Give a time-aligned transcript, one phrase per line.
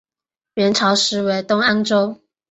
[0.55, 2.19] 元朝时为东安州。